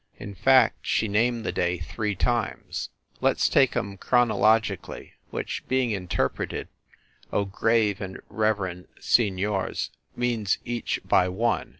[0.17, 2.89] In fact, she named the day three times.
[3.21, 6.69] Let s take em chronologically; which, being interpreted,
[7.31, 11.69] oh grave and reverend signiors, means each by one.